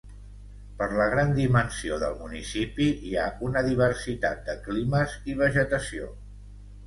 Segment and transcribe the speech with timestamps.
[0.77, 6.09] Per la gran dimensió del municipi, hi ha una diversitat de climes i vegetació.